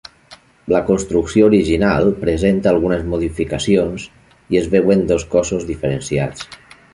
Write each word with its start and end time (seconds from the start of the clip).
La 0.75 0.79
construcció 0.85 1.49
original 1.49 2.09
presenta 2.23 2.71
algunes 2.71 3.03
modificacions 3.11 4.07
i 4.57 4.61
es 4.63 4.71
veuen 4.77 5.05
dos 5.13 5.27
cossos 5.37 5.69
diferenciats. 5.73 6.51